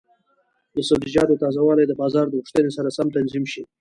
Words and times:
د 0.75 0.77
سبزیجاتو 0.89 1.39
تازه 1.43 1.61
والي 1.65 1.85
د 1.87 1.93
بازار 2.01 2.25
د 2.29 2.33
غوښتنې 2.41 2.71
سره 2.77 2.93
سم 2.97 3.07
تنظیم 3.15 3.45
شي. 3.51 3.63